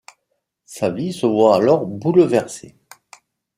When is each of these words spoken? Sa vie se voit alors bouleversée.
Sa 0.65 0.89
vie 0.89 1.13
se 1.13 1.27
voit 1.27 1.55
alors 1.57 1.85
bouleversée. 1.85 2.75